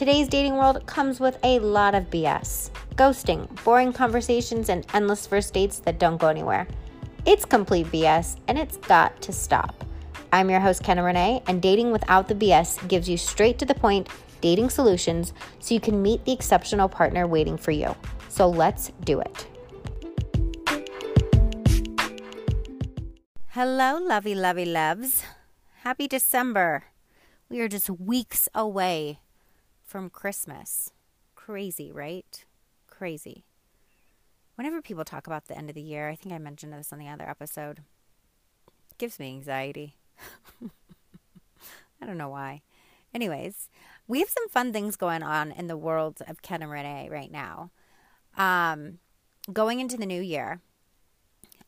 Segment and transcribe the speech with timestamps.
[0.00, 5.52] Today's dating world comes with a lot of BS ghosting, boring conversations, and endless first
[5.52, 6.66] dates that don't go anywhere.
[7.26, 9.84] It's complete BS and it's got to stop.
[10.32, 13.74] I'm your host, Kenna Renee, and Dating Without the BS gives you straight to the
[13.74, 14.08] point
[14.40, 17.94] dating solutions so you can meet the exceptional partner waiting for you.
[18.30, 19.46] So let's do it.
[23.48, 25.24] Hello, lovey, lovey loves.
[25.82, 26.84] Happy December.
[27.50, 29.18] We are just weeks away
[29.90, 30.92] from Christmas.
[31.34, 32.44] Crazy, right?
[32.86, 33.44] Crazy.
[34.54, 37.00] Whenever people talk about the end of the year, I think I mentioned this on
[37.00, 37.80] the other episode,
[38.90, 39.96] it gives me anxiety.
[42.00, 42.62] I don't know why.
[43.12, 43.68] Anyways,
[44.06, 47.72] we have some fun things going on in the world of Kenna Renee right now.
[48.36, 49.00] Um,
[49.52, 50.60] going into the new year,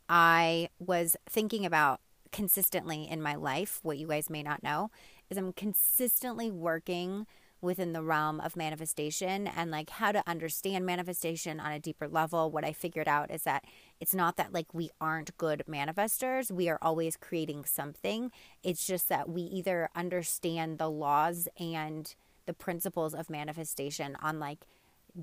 [0.09, 2.00] I was thinking about
[2.30, 4.92] consistently in my life, what you guys may not know,
[5.28, 7.26] is I'm consistently working
[7.62, 12.51] within the realm of manifestation and like how to understand manifestation on a deeper level.
[12.51, 13.65] What I figured out is that
[14.01, 18.30] it's not that like we aren't good manifestors, we are always creating something.
[18.63, 22.15] It's just that we either understand the laws and
[22.46, 24.66] the principles of manifestation on like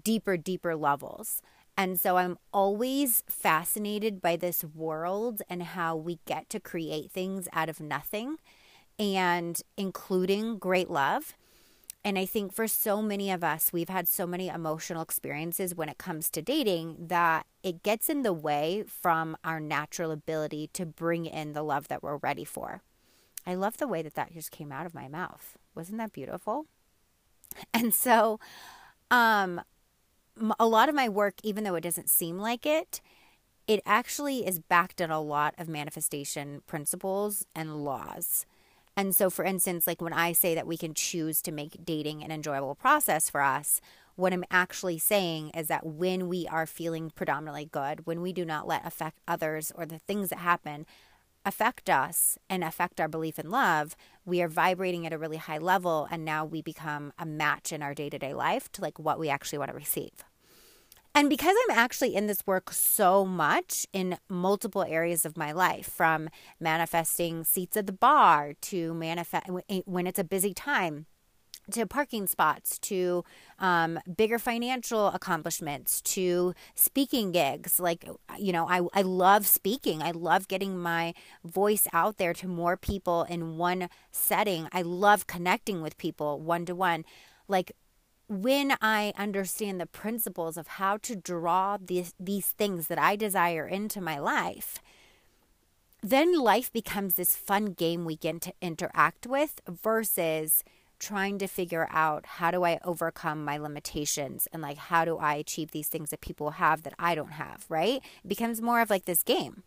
[0.03, 1.41] deeper, deeper levels.
[1.77, 7.47] And so I'm always fascinated by this world and how we get to create things
[7.53, 8.37] out of nothing
[8.97, 11.35] and including great love.
[12.03, 15.89] And I think for so many of us, we've had so many emotional experiences when
[15.89, 20.85] it comes to dating that it gets in the way from our natural ability to
[20.85, 22.81] bring in the love that we're ready for.
[23.45, 25.57] I love the way that that just came out of my mouth.
[25.75, 26.65] Wasn't that beautiful?
[27.73, 28.39] And so,
[29.09, 29.59] um,
[30.59, 33.01] a lot of my work, even though it doesn't seem like it,
[33.67, 38.45] it actually is backed in a lot of manifestation principles and laws.
[38.99, 42.21] And so, for instance, like when I say that we can choose to make dating
[42.21, 43.79] an enjoyable process for us,
[44.17, 48.43] what I'm actually saying is that when we are feeling predominantly good, when we do
[48.43, 50.85] not let affect others or the things that happen
[51.45, 55.59] affect us and affect our belief in love, we are vibrating at a really high
[55.59, 56.05] level.
[56.11, 59.17] And now we become a match in our day to day life to like what
[59.17, 60.25] we actually want to receive.
[61.15, 65.89] And because I'm actually in this work so much in multiple areas of my life,
[65.89, 69.47] from manifesting seats at the bar to manifest
[69.85, 71.07] when it's a busy time,
[71.71, 73.23] to parking spots, to
[73.59, 77.79] um, bigger financial accomplishments, to speaking gigs.
[77.79, 80.01] Like, you know, I, I love speaking.
[80.01, 84.67] I love getting my voice out there to more people in one setting.
[84.71, 87.05] I love connecting with people one to one.
[87.47, 87.71] Like,
[88.29, 93.67] when I understand the principles of how to draw these, these things that I desire
[93.67, 94.79] into my life,
[96.01, 100.63] then life becomes this fun game we get to interact with versus
[100.99, 105.35] trying to figure out how do I overcome my limitations and like how do I
[105.35, 108.01] achieve these things that people have that I don't have, right?
[108.23, 109.63] It becomes more of like this game.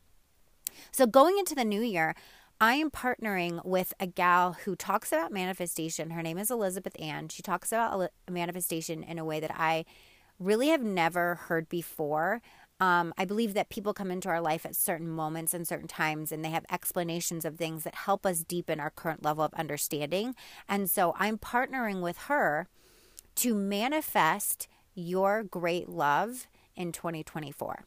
[0.90, 2.14] So going into the new year,
[2.62, 6.10] I am partnering with a gal who talks about manifestation.
[6.10, 7.28] Her name is Elizabeth Anne.
[7.28, 9.84] She talks about manifestation in a way that I
[10.38, 12.40] really have never heard before.
[12.78, 16.30] Um, I believe that people come into our life at certain moments and certain times,
[16.30, 20.36] and they have explanations of things that help us deepen our current level of understanding.
[20.68, 22.68] And so I'm partnering with her
[23.36, 26.46] to manifest your great love
[26.76, 27.86] in 2024.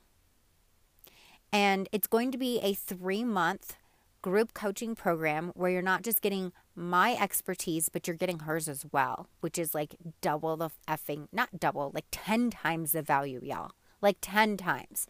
[1.54, 3.78] And it's going to be a three month
[4.26, 8.84] group coaching program where you're not just getting my expertise, but you're getting hers as
[8.92, 13.74] well, which is like double the effing, not double, like 10 times the value, y'all.
[14.02, 15.06] Like 10 times.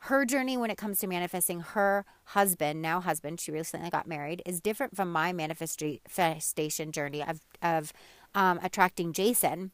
[0.00, 4.40] Her journey when it comes to manifesting her husband, now husband, she recently got married,
[4.46, 7.92] is different from my manifestation journey of, of
[8.34, 9.72] um, attracting Jason.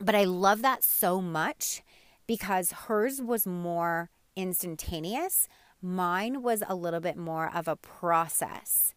[0.00, 1.82] But I love that so much
[2.26, 5.48] because hers was more instantaneous
[5.82, 8.94] Mine was a little bit more of a process.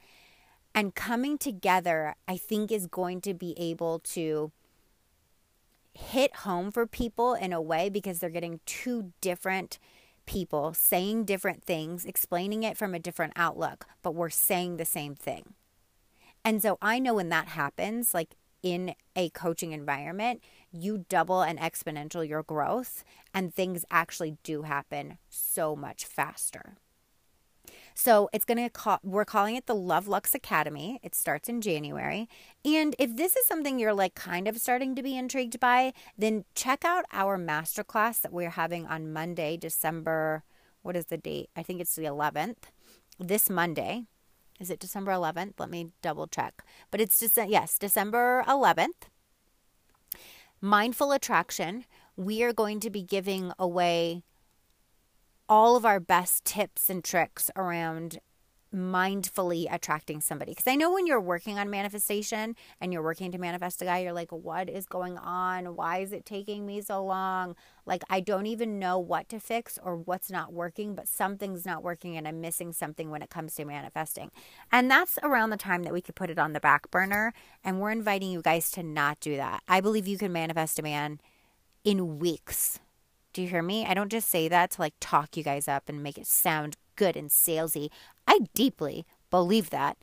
[0.73, 4.51] And coming together, I think, is going to be able to
[5.93, 9.79] hit home for people in a way because they're getting two different
[10.25, 15.15] people saying different things, explaining it from a different outlook, but we're saying the same
[15.15, 15.53] thing.
[16.43, 21.59] And so I know when that happens, like in a coaching environment, you double and
[21.59, 23.03] exponential your growth,
[23.33, 26.77] and things actually do happen so much faster.
[27.93, 30.99] So it's going to call, we're calling it the Love Lux Academy.
[31.01, 32.27] It starts in January.
[32.65, 36.43] And if this is something you're like kind of starting to be intrigued by, then
[36.55, 40.43] check out our masterclass that we're having on Monday, December,
[40.81, 41.49] what is the date?
[41.55, 42.65] I think it's the 11th,
[43.17, 44.03] this Monday.
[44.59, 45.53] Is it December 11th?
[45.57, 46.63] Let me double check.
[46.91, 49.09] But it's just, yes, December 11th
[50.61, 51.85] Mindful Attraction,
[52.15, 54.23] we are going to be giving away
[55.49, 58.19] all of our best tips and tricks around
[58.75, 60.51] mindfully attracting somebody.
[60.51, 63.99] Because I know when you're working on manifestation and you're working to manifest a guy,
[63.99, 65.75] you're like, what is going on?
[65.75, 67.55] Why is it taking me so long?
[67.85, 71.83] Like, I don't even know what to fix or what's not working, but something's not
[71.83, 74.31] working and I'm missing something when it comes to manifesting.
[74.71, 77.33] And that's around the time that we could put it on the back burner.
[77.63, 79.63] And we're inviting you guys to not do that.
[79.67, 81.19] I believe you can manifest a man
[81.83, 82.79] in weeks.
[83.31, 83.85] Do you hear me?
[83.85, 86.77] I don't just say that to like talk you guys up and make it sound
[86.95, 87.89] good and salesy.
[88.27, 89.97] I deeply believe that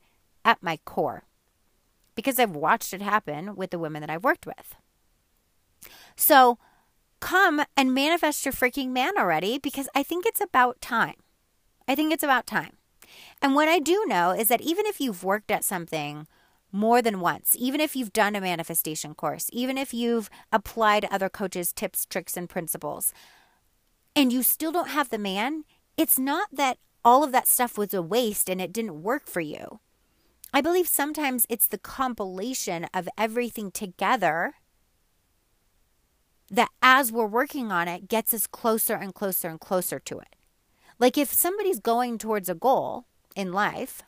[0.45, 1.25] at my core
[2.15, 4.75] because I've watched it happen with the women that I've worked with.
[6.17, 6.59] So
[7.21, 11.17] come and manifest your freaking man already because I think it's about time.
[11.89, 12.77] I think it's about time.
[13.41, 16.27] And what I do know is that even if you've worked at something
[16.71, 21.29] more than once, even if you've done a manifestation course, even if you've applied other
[21.29, 23.13] coaches' tips, tricks, and principles,
[24.17, 25.65] and you still don't have the man,
[25.97, 29.41] it's not that all of that stuff was a waste and it didn't work for
[29.41, 29.81] you.
[30.53, 34.55] I believe sometimes it's the compilation of everything together
[36.51, 40.37] that as we're working on it gets us closer and closer and closer to it.
[40.99, 44.03] Like if somebody's going towards a goal in life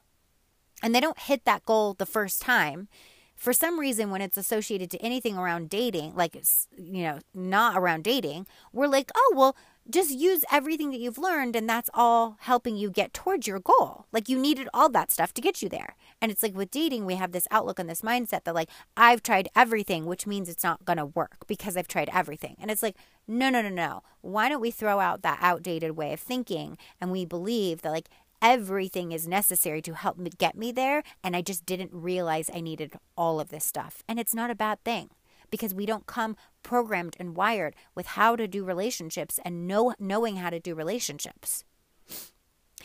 [0.83, 2.89] and they don't hit that goal the first time,
[3.35, 6.37] for some reason when it's associated to anything around dating, like
[6.77, 9.57] you know, not around dating, we're like, "Oh, well,
[9.91, 14.07] just use everything that you've learned and that's all helping you get towards your goal.
[14.13, 15.95] Like you needed all that stuff to get you there.
[16.23, 19.23] And it's like with dating, we have this outlook and this mindset that like I've
[19.23, 22.57] tried everything, which means it's not going to work because I've tried everything.
[22.59, 22.97] And it's like,
[23.29, 24.03] no, no, no, no.
[24.23, 28.09] Why don't we throw out that outdated way of thinking and we believe that like
[28.41, 32.61] everything is necessary to help me get me there and I just didn't realize I
[32.61, 34.03] needed all of this stuff.
[34.09, 35.11] And it's not a bad thing
[35.51, 40.37] because we don't come programmed and wired with how to do relationships and know knowing
[40.37, 41.63] how to do relationships.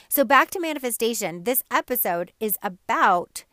[0.07, 3.45] So back to manifestation, this episode is about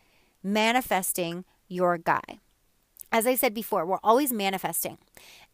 [0.43, 2.41] manifesting your guy.
[3.11, 4.99] As I said before, we're always manifesting.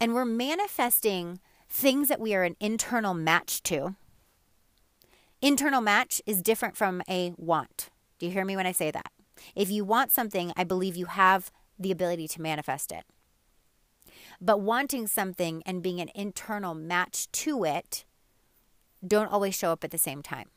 [0.01, 1.39] And we're manifesting
[1.69, 3.95] things that we are an internal match to.
[5.41, 7.91] Internal match is different from a want.
[8.19, 9.11] Do you hear me when I say that?
[9.57, 13.05] If you want something, I believe you have the ability to manifest it.
[14.45, 18.05] But wanting something and being an internal match to it
[19.07, 20.49] don't always show up at the same time.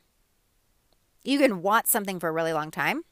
[1.23, 3.03] You can want something for a really long time.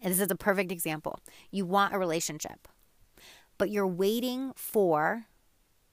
[0.00, 1.18] And this is a perfect example.
[1.50, 2.68] You want a relationship,
[3.58, 5.26] but you're waiting for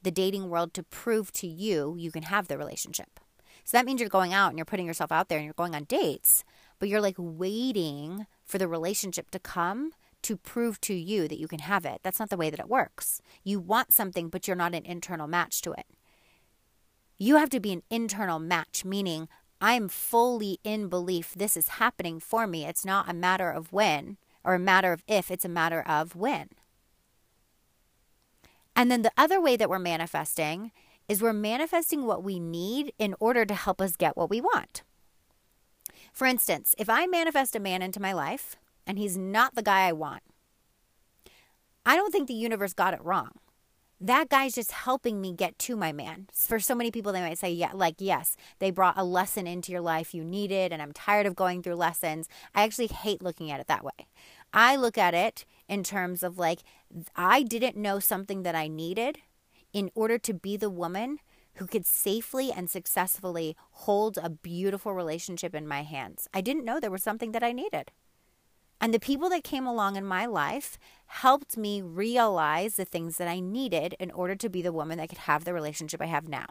[0.04, 3.20] the dating world to prove to you you can have the relationship.
[3.64, 5.74] So that means you're going out and you're putting yourself out there and you're going
[5.74, 6.44] on dates,
[6.78, 9.94] but you're like waiting for the relationship to come
[10.24, 12.02] to prove to you that you can have it.
[12.04, 13.22] That's not the way that it works.
[13.44, 15.86] You want something, but you're not an internal match to it.
[17.18, 19.30] You have to be an internal match, meaning
[19.62, 22.66] I'm fully in belief this is happening for me.
[22.66, 26.16] It's not a matter of when or a matter of if, it's a matter of
[26.16, 26.50] when.
[28.76, 30.72] And then the other way that we're manifesting
[31.08, 34.84] is we're manifesting what we need in order to help us get what we want.
[36.12, 38.56] For instance, if I manifest a man into my life
[38.86, 40.24] and he's not the guy I want.
[41.86, 43.32] I don't think the universe got it wrong.
[44.00, 46.28] That guy's just helping me get to my man.
[46.34, 49.72] For so many people, they might say, yeah, like, yes, they brought a lesson into
[49.72, 52.28] your life you needed, and I'm tired of going through lessons.
[52.54, 54.08] I actually hate looking at it that way.
[54.54, 56.64] I look at it in terms of like,
[57.16, 59.20] I didn't know something that I needed
[59.72, 61.20] in order to be the woman
[61.56, 66.28] who could safely and successfully hold a beautiful relationship in my hands.
[66.34, 67.92] I didn't know there was something that I needed.
[68.82, 73.28] And the people that came along in my life helped me realize the things that
[73.28, 76.28] I needed in order to be the woman that could have the relationship I have
[76.28, 76.48] now.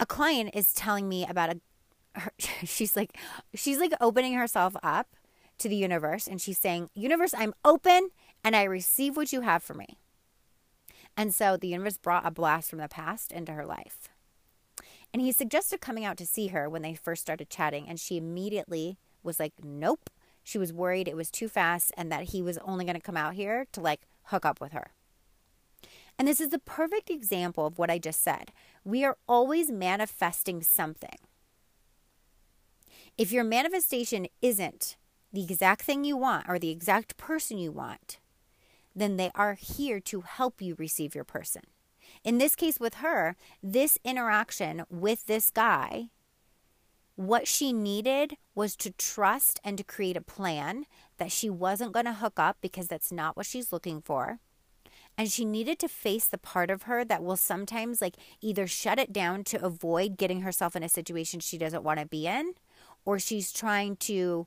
[0.00, 1.60] A client is telling me about a
[2.64, 3.16] she's like
[3.54, 5.14] she's like opening herself up
[5.58, 8.10] to the universe and she's saying, "Universe, I'm open
[8.42, 9.98] and I receive what you have for me."
[11.16, 14.08] And so the universe brought a blast from the past into her life.
[15.12, 18.16] And he suggested coming out to see her when they first started chatting and she
[18.16, 20.10] immediately was like, nope.
[20.42, 23.16] She was worried it was too fast and that he was only going to come
[23.16, 24.92] out here to like hook up with her.
[26.18, 28.52] And this is the perfect example of what I just said.
[28.84, 31.16] We are always manifesting something.
[33.16, 34.96] If your manifestation isn't
[35.32, 38.18] the exact thing you want or the exact person you want,
[38.94, 41.62] then they are here to help you receive your person.
[42.24, 46.10] In this case with her, this interaction with this guy
[47.20, 50.86] what she needed was to trust and to create a plan
[51.18, 54.40] that she wasn't going to hook up because that's not what she's looking for.
[55.18, 58.98] and she needed to face the part of her that will sometimes like either shut
[58.98, 62.54] it down to avoid getting herself in a situation she doesn't want to be in
[63.04, 64.46] or she's trying to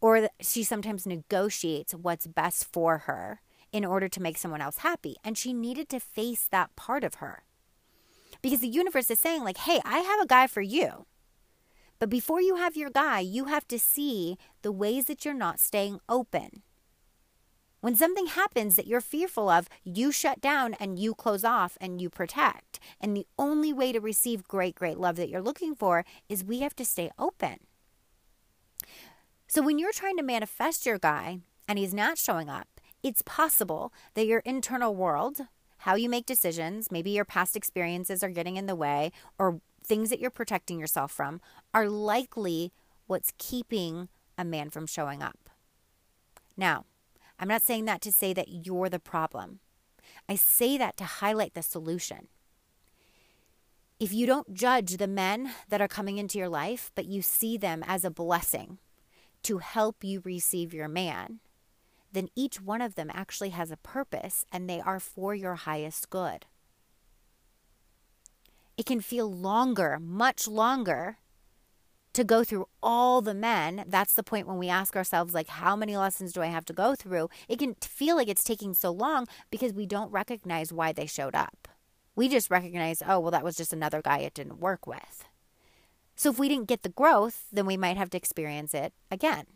[0.00, 3.40] or she sometimes negotiates what's best for her
[3.72, 5.16] in order to make someone else happy.
[5.22, 7.44] And she needed to face that part of her.
[8.42, 11.06] Because the universe is saying like hey i have a guy for you
[12.04, 15.58] but before you have your guy you have to see the ways that you're not
[15.58, 16.60] staying open
[17.80, 22.00] when something happens that you're fearful of, you shut down and you close off and
[22.00, 22.80] you protect.
[22.98, 26.60] And the only way to receive great, great love that you're looking for is we
[26.60, 27.58] have to stay open.
[29.46, 32.68] So when you're trying to manifest your guy and he's not showing up,
[33.02, 35.42] it's possible that your internal world,
[35.76, 40.10] how you make decisions, maybe your past experiences are getting in the way, or things
[40.10, 41.40] that you're protecting yourself from,
[41.72, 42.72] are likely
[43.06, 45.50] what's keeping a man from showing up.
[46.56, 46.86] Now,
[47.38, 49.60] I'm not saying that to say that you're the problem.
[50.28, 52.28] I say that to highlight the solution.
[54.00, 57.56] If you don't judge the men that are coming into your life, but you see
[57.56, 58.78] them as a blessing
[59.44, 61.40] to help you receive your man,
[62.12, 66.10] then each one of them actually has a purpose and they are for your highest
[66.10, 66.46] good.
[68.76, 71.18] It can feel longer, much longer,
[72.14, 75.74] to go through all the men, that's the point when we ask ourselves, like, how
[75.74, 77.28] many lessons do I have to go through?
[77.48, 81.34] It can feel like it's taking so long because we don't recognize why they showed
[81.34, 81.68] up.
[82.14, 85.24] We just recognize, oh, well, that was just another guy it didn't work with.
[86.14, 89.46] So if we didn't get the growth, then we might have to experience it again.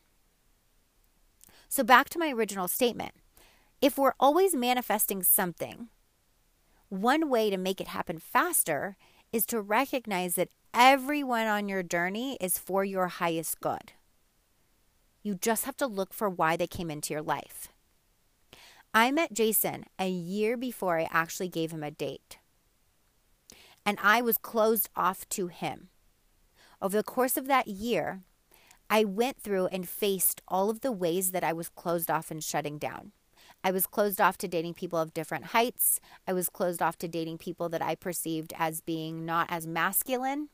[1.69, 3.13] So back to my original statement.
[3.81, 5.91] If we're always manifesting something,
[6.89, 8.97] one way to make it happen faster
[9.33, 13.93] is to recognize that everyone on your journey is for your highest good.
[15.23, 17.69] You just have to look for why they came into your life.
[18.95, 22.39] I met Jason a year before I actually gave him a date.
[23.85, 25.89] And I was closed off to him.
[26.81, 28.23] Over the course of that year,
[28.89, 32.43] I went through and faced all of the ways that I was closed off and
[32.43, 33.13] shutting down.
[33.65, 36.01] I was closed off to dating people of different heights.
[36.27, 40.49] I was closed off to dating people that I perceived as being not as masculine.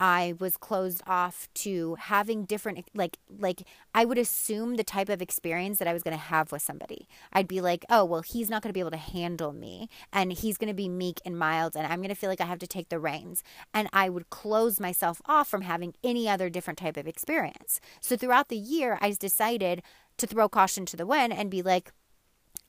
[0.00, 3.62] I was closed off to having different like like
[3.94, 7.06] I would assume the type of experience that I was going to have with somebody.
[7.32, 10.32] I'd be like, "Oh, well, he's not going to be able to handle me and
[10.32, 12.58] he's going to be meek and mild and I'm going to feel like I have
[12.58, 16.78] to take the reins." And I would close myself off from having any other different
[16.80, 17.80] type of experience.
[18.00, 19.82] So throughout the year, I decided
[20.16, 21.92] to throw caution to the wind and be like,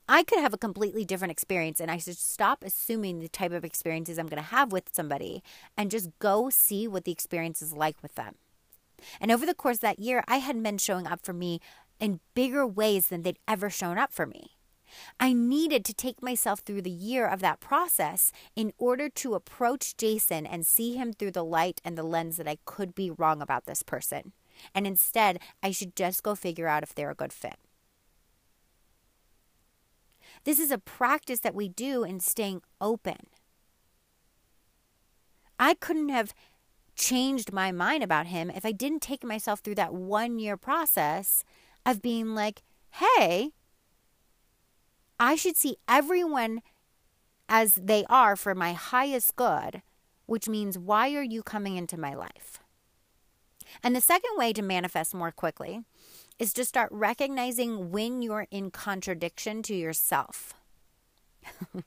[0.08, 3.64] I could have a completely different experience and I should stop assuming the type of
[3.64, 5.42] experiences I'm going to have with somebody
[5.78, 8.34] and just go see what the experience is like with them.
[9.20, 11.60] And over the course of that year, I had men showing up for me
[11.98, 14.50] in bigger ways than they'd ever shown up for me.
[15.18, 19.96] I needed to take myself through the year of that process in order to approach
[19.96, 23.40] Jason and see him through the light and the lens that I could be wrong
[23.40, 24.32] about this person.
[24.74, 27.56] And instead, I should just go figure out if they're a good fit.
[30.44, 33.26] This is a practice that we do in staying open.
[35.58, 36.34] I couldn't have
[36.96, 41.44] changed my mind about him if I didn't take myself through that one year process
[41.86, 43.50] of being like, hey,
[45.18, 46.60] I should see everyone
[47.48, 49.82] as they are for my highest good,
[50.26, 52.58] which means, why are you coming into my life?
[53.82, 55.80] And the second way to manifest more quickly
[56.38, 60.54] is to start recognizing when you're in contradiction to yourself.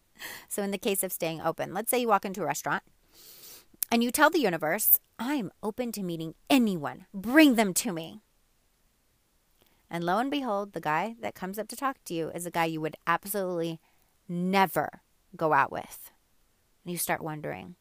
[0.50, 2.84] so, in the case of staying open, let's say you walk into a restaurant
[3.92, 8.22] and you tell the universe, I'm open to meeting anyone, bring them to me.
[9.90, 12.52] And lo and behold, the guy that comes up to talk to you is a
[12.52, 13.80] guy you would absolutely
[14.28, 15.02] never
[15.36, 16.12] go out with.
[16.84, 17.76] And you start wondering,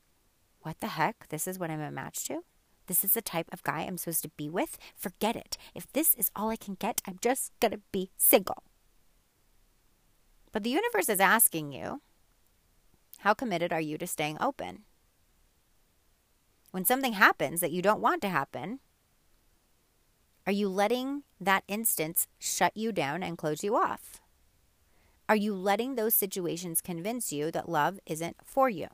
[0.61, 1.29] what the heck?
[1.29, 2.43] This is what I'm a match to?
[2.87, 5.57] This is the type of guy I'm supposed to be with, forget it.
[5.75, 8.63] If this is all I can get, I'm just going to be single.
[10.53, 12.01] But the universe is asking you,
[13.19, 14.85] how committed are you to staying open?
[16.71, 18.81] When something happens that you don't want to happen,
[20.47, 24.21] are you letting that instance shut you down and close you off?
[25.29, 28.89] Are you letting those situations convince you that love isn't for you?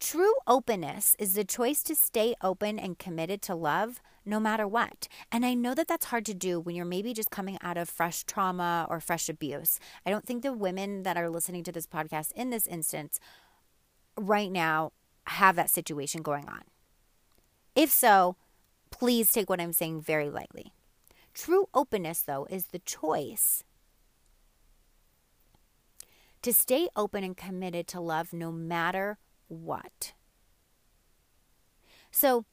[0.00, 5.08] True openness is the choice to stay open and committed to love no matter what.
[5.30, 7.88] And I know that that's hard to do when you're maybe just coming out of
[7.90, 9.78] fresh trauma or fresh abuse.
[10.06, 13.20] I don't think the women that are listening to this podcast in this instance
[14.16, 14.92] right now
[15.26, 16.62] have that situation going on.
[17.76, 18.36] If so,
[18.90, 20.72] please take what I'm saying very lightly.
[21.34, 23.64] True openness, though, is the choice
[26.40, 29.18] to stay open and committed to love no matter
[29.50, 30.14] what.
[32.10, 32.44] So,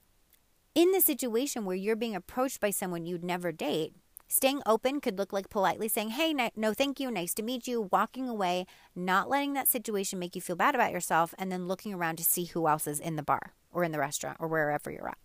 [0.75, 3.93] in the situation where you're being approached by someone you'd never date,
[4.27, 7.89] staying open could look like politely saying, Hey, no, thank you, nice to meet you,
[7.91, 11.93] walking away, not letting that situation make you feel bad about yourself, and then looking
[11.93, 14.91] around to see who else is in the bar or in the restaurant or wherever
[14.91, 15.17] you're at.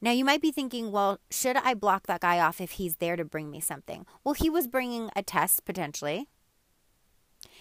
[0.00, 3.16] Now, you might be thinking, well, should I block that guy off if he's there
[3.16, 4.06] to bring me something?
[4.22, 6.28] Well, he was bringing a test potentially.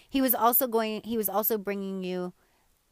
[0.09, 2.33] He was also going, he was also bringing you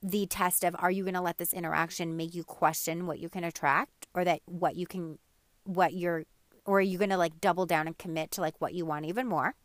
[0.04, 3.30] the test of are you going to let this interaction make you question what you
[3.30, 5.18] can attract or that what you can,
[5.64, 6.26] what you're,
[6.66, 9.06] or are you going to like double down and commit to like what you want
[9.06, 9.56] even more?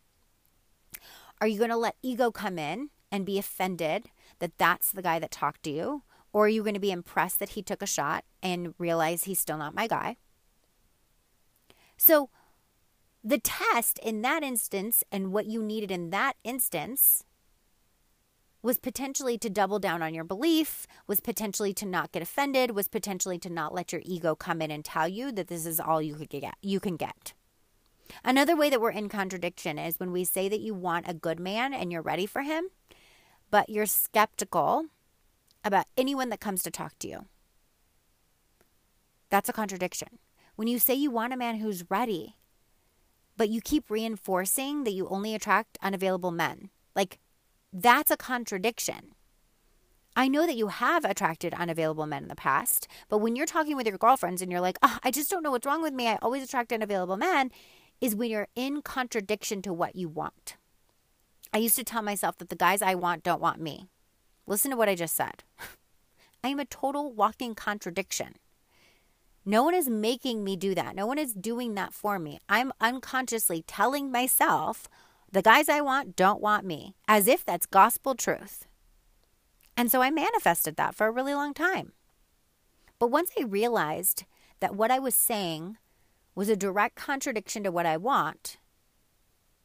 [1.40, 5.18] Are you going to let ego come in and be offended that that's the guy
[5.18, 6.02] that talked to you?
[6.32, 9.40] Or are you going to be impressed that he took a shot and realize he's
[9.40, 10.16] still not my guy?
[11.96, 12.30] So,
[13.22, 17.24] the test in that instance and what you needed in that instance
[18.62, 22.88] was potentially to double down on your belief, was potentially to not get offended, was
[22.88, 26.02] potentially to not let your ego come in and tell you that this is all
[26.02, 27.32] you could get you can get.
[28.24, 31.40] Another way that we're in contradiction is when we say that you want a good
[31.40, 32.68] man and you're ready for him,
[33.50, 34.86] but you're skeptical
[35.64, 37.26] about anyone that comes to talk to you.
[39.30, 40.18] That's a contradiction.
[40.56, 42.36] When you say you want a man who's ready,
[43.36, 47.18] but you keep reinforcing that you only attract unavailable men, like
[47.72, 49.14] that's a contradiction.
[50.16, 53.76] I know that you have attracted unavailable men in the past, but when you're talking
[53.76, 56.08] with your girlfriends and you're like, oh, I just don't know what's wrong with me,
[56.08, 57.50] I always attract unavailable men,
[58.00, 60.56] is when you're in contradiction to what you want.
[61.52, 63.86] I used to tell myself that the guys I want don't want me.
[64.46, 65.44] Listen to what I just said.
[66.44, 68.34] I am a total walking contradiction.
[69.44, 70.94] No one is making me do that.
[70.94, 72.38] No one is doing that for me.
[72.48, 74.88] I'm unconsciously telling myself
[75.32, 78.66] the guys I want don't want me, as if that's gospel truth.
[79.76, 81.92] And so I manifested that for a really long time.
[82.98, 84.24] But once I realized
[84.60, 85.78] that what I was saying
[86.34, 88.58] was a direct contradiction to what I want,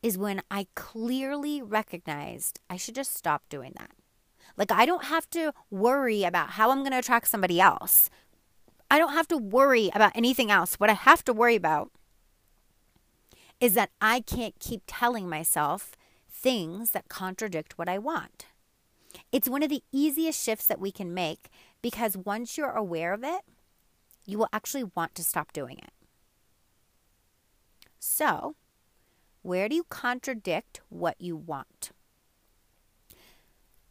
[0.01, 3.89] is when I clearly recognized I should just stop doing that.
[4.55, 8.09] Like, I don't have to worry about how I'm going to attract somebody else.
[8.91, 10.75] I don't have to worry about anything else.
[10.75, 11.91] What I have to worry about
[13.59, 15.95] is that I can't keep telling myself
[16.29, 18.45] things that contradict what I want.
[19.31, 21.49] It's one of the easiest shifts that we can make
[21.81, 23.41] because once you're aware of it,
[24.25, 25.91] you will actually want to stop doing it.
[27.99, 28.55] So,
[29.41, 31.91] where do you contradict what you want?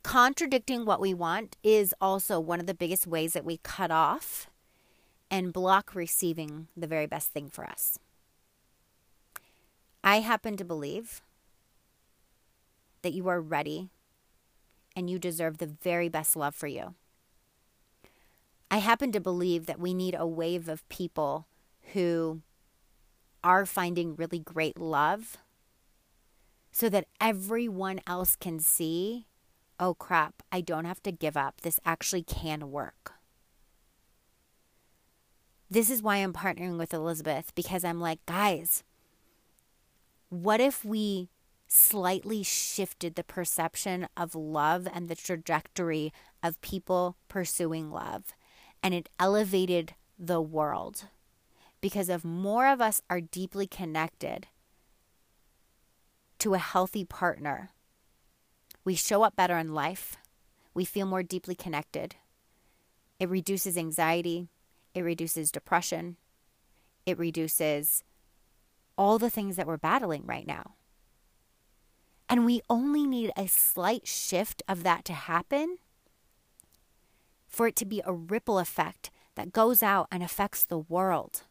[0.03, 4.51] Contradicting what we want is also one of the biggest ways that we cut off
[5.31, 7.99] and block receiving the very best thing for us.
[10.05, 11.23] I happen to believe
[13.01, 13.89] that you are ready
[14.95, 16.95] and you deserve the very best love for you.
[18.71, 21.47] I happen to believe that we need a wave of people
[21.95, 22.43] who
[23.43, 25.39] are finding really great love
[26.71, 29.27] so that everyone else can see
[29.81, 31.63] oh crap, I don't have to give up.
[31.63, 33.15] This actually can work.
[35.69, 38.85] This is why I'm partnering with Elizabeth because I'm like, guys,
[40.43, 41.29] what if we
[41.69, 48.35] slightly shifted the perception of love and the trajectory of people pursuing love
[48.83, 51.05] and it elevated the world?
[51.81, 54.49] Because if more of us are deeply connected
[56.39, 57.71] to a healthy partner,
[58.85, 60.17] we show up better in life.
[60.75, 62.17] We feel more deeply connected.
[63.21, 64.49] It reduces anxiety.
[64.95, 66.17] It reduces depression.
[67.07, 68.03] It reduces
[68.97, 70.75] all the things that we're battling right now.
[72.29, 75.79] And we only need a slight shift of that to happen
[77.47, 81.43] for it to be a ripple effect that goes out and affects the world.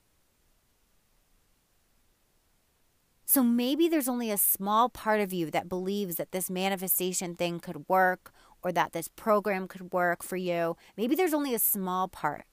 [3.25, 7.60] So maybe there's only a small part of you that believes that this manifestation thing
[7.60, 10.77] could work or that this program could work for you.
[10.95, 12.45] Maybe there's only a small part.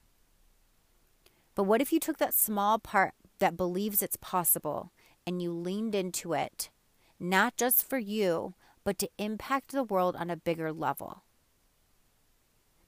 [1.54, 4.92] But what if you took that small part that believes it's possible
[5.26, 6.70] and you leaned into it,
[7.18, 11.24] not just for you, but to impact the world on a bigger level?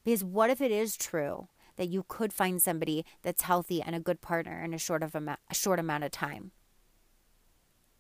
[0.05, 4.01] Because what if it is true that you could find somebody that's healthy and a
[4.01, 6.53] good partner in a short of a, a short amount of time?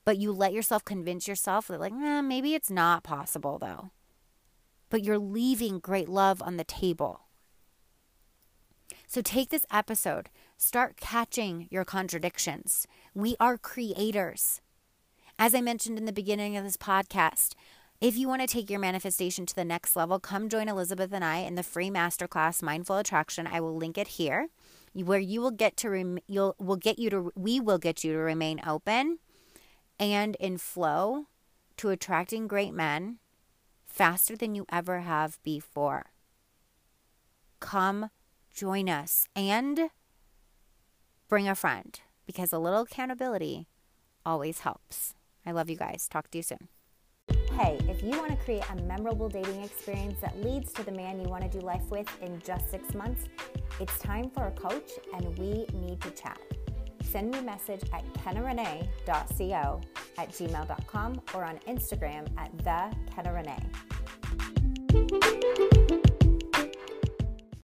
[0.04, 3.90] but you let yourself convince yourself that, like, eh, maybe it's not possible though.
[4.90, 7.22] But you're leaving great love on the table.
[9.06, 10.28] So take this episode,
[10.62, 12.86] start catching your contradictions.
[13.14, 14.60] We are creators.
[15.36, 17.54] As I mentioned in the beginning of this podcast,
[18.00, 21.24] if you want to take your manifestation to the next level, come join Elizabeth and
[21.24, 23.48] I in the free masterclass Mindful Attraction.
[23.48, 24.50] I will link it here,
[24.94, 28.12] where you will get to rem- you'll will get you to we will get you
[28.12, 29.18] to remain open
[29.98, 31.26] and in flow
[31.78, 33.18] to attracting great men
[33.84, 36.06] faster than you ever have before.
[37.58, 38.10] Come
[38.52, 39.90] join us and
[41.32, 43.66] bring a friend because a little accountability
[44.26, 45.14] always helps.
[45.46, 46.06] I love you guys.
[46.06, 46.68] Talk to you soon.
[47.58, 51.18] Hey, if you want to create a memorable dating experience that leads to the man
[51.18, 53.30] you want to do life with in just six months,
[53.80, 56.38] it's time for a coach and we need to chat.
[57.02, 59.80] Send me a message at kennarenee.co
[60.18, 65.21] at gmail.com or on Instagram at the Kenna.